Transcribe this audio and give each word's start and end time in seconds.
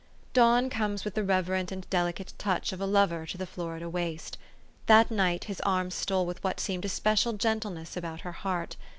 Dawn 0.33 0.71
comes 0.71 1.05
with 1.05 1.13
the 1.13 1.23
reverent 1.23 1.71
and 1.71 1.87
delicate 1.91 2.33
touch 2.39 2.71
of 2.73 2.81
a 2.81 2.87
lover 2.87 3.27
to 3.27 3.37
the 3.37 3.45
Florida 3.45 3.87
waste. 3.87 4.35
That 4.87 5.11
night 5.11 5.43
his 5.43 5.61
arm 5.61 5.91
stole 5.91 6.25
with 6.25 6.43
what 6.43 6.59
seemed 6.59 6.85
especial 6.85 7.33
gentleness 7.33 7.95
about 7.95 8.21
her 8.21 8.31
heart. 8.31 8.77